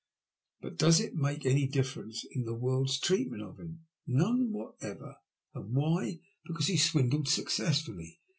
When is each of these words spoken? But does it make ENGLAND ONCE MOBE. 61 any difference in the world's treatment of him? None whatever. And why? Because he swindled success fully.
But 0.61 0.77
does 0.77 0.99
it 0.99 1.13
make 1.13 1.45
ENGLAND 1.45 1.45
ONCE 1.45 1.45
MOBE. 1.45 1.45
61 1.45 1.51
any 1.51 1.67
difference 2.07 2.25
in 2.31 2.43
the 2.45 2.55
world's 2.55 2.99
treatment 2.99 3.43
of 3.43 3.59
him? 3.59 3.85
None 4.07 4.51
whatever. 4.51 5.17
And 5.53 5.75
why? 5.75 6.21
Because 6.43 6.65
he 6.65 6.77
swindled 6.77 7.27
success 7.27 7.83
fully. 7.83 8.19